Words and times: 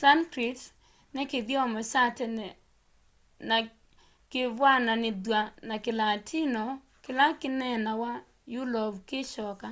sanskrit 0.00 0.60
ni 1.14 1.22
kithyomo 1.30 1.80
kya 1.90 2.04
tene 2.18 2.46
na 3.48 3.56
kivw'ananithw'a 4.30 5.40
na 5.68 5.76
kilatino 5.84 6.64
kila 7.04 7.26
kinaeenawa 7.40 8.10
yulovu 8.54 8.98
kikyoka 9.08 9.68